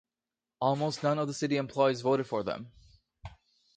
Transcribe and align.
Almost 0.59 1.03
none 1.03 1.19
of 1.19 1.27
the 1.27 1.33
city 1.35 1.57
employees 1.57 2.01
voted 2.01 2.25
for 2.25 2.41
them. 2.41 2.71